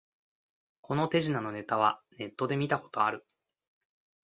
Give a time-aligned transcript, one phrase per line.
[0.81, 3.23] この手品のネタはネットで見たことある